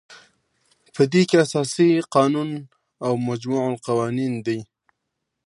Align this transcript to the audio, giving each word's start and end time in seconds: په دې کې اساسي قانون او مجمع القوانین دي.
په 0.93 1.01
دې 1.11 1.21
کې 1.29 1.35
اساسي 1.45 1.89
قانون 2.15 2.49
او 3.05 3.11
مجمع 3.27 3.63
القوانین 3.71 4.33
دي. 4.45 4.59